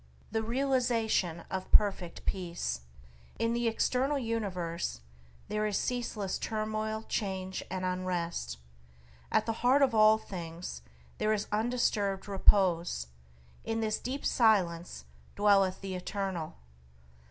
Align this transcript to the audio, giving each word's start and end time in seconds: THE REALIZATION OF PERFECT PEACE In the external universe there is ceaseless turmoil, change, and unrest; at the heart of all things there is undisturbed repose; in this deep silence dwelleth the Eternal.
THE 0.31 0.41
REALIZATION 0.41 1.43
OF 1.51 1.71
PERFECT 1.71 2.25
PEACE 2.25 2.81
In 3.37 3.53
the 3.53 3.67
external 3.67 4.17
universe 4.17 5.01
there 5.47 5.67
is 5.67 5.77
ceaseless 5.77 6.39
turmoil, 6.39 7.03
change, 7.07 7.63
and 7.69 7.85
unrest; 7.85 8.57
at 9.31 9.45
the 9.45 9.51
heart 9.61 9.83
of 9.83 9.93
all 9.93 10.17
things 10.17 10.81
there 11.19 11.31
is 11.33 11.45
undisturbed 11.51 12.27
repose; 12.27 13.05
in 13.63 13.81
this 13.81 13.99
deep 13.99 14.25
silence 14.25 15.05
dwelleth 15.35 15.81
the 15.81 15.93
Eternal. 15.93 16.55